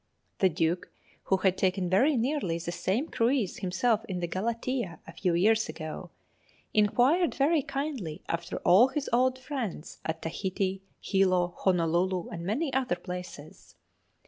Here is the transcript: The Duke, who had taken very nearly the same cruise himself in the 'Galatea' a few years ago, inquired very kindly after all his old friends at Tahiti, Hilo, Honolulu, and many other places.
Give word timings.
The 0.39 0.49
Duke, 0.49 0.91
who 1.25 1.37
had 1.37 1.59
taken 1.59 1.87
very 1.87 2.17
nearly 2.17 2.57
the 2.57 2.71
same 2.71 3.07
cruise 3.09 3.57
himself 3.57 4.03
in 4.05 4.19
the 4.19 4.25
'Galatea' 4.25 4.99
a 5.05 5.13
few 5.13 5.35
years 5.35 5.69
ago, 5.69 6.09
inquired 6.73 7.35
very 7.35 7.61
kindly 7.61 8.23
after 8.27 8.57
all 8.65 8.87
his 8.87 9.07
old 9.13 9.37
friends 9.37 9.99
at 10.03 10.23
Tahiti, 10.23 10.81
Hilo, 11.01 11.53
Honolulu, 11.55 12.29
and 12.29 12.43
many 12.43 12.73
other 12.73 12.95
places. 12.95 13.75